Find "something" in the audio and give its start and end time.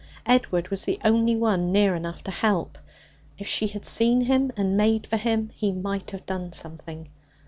6.53-7.07